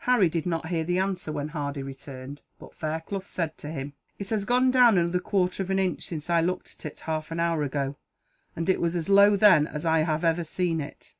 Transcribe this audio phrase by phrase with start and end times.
[0.00, 4.28] Harry did not hear the answer, when Hardy returned, but Fairclough said to him: "It
[4.28, 7.40] has gone down another quarter of an inch since I looked at it, half an
[7.40, 7.96] hour ago;
[8.54, 11.14] and it was as low, then, as I have ever seen it.